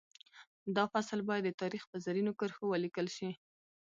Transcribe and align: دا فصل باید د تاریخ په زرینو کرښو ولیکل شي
دا 0.75 0.83
فصل 0.93 1.19
باید 1.29 1.43
د 1.45 1.51
تاریخ 1.61 1.83
په 1.91 1.97
زرینو 2.05 2.31
کرښو 2.39 2.65
ولیکل 2.69 3.07
شي 3.17 3.29